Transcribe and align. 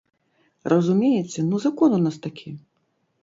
Разумееце, 0.73 1.39
ну 1.51 1.55
закон 1.65 1.89
у 1.97 2.01
нас 2.05 2.17
такі. 2.25 2.55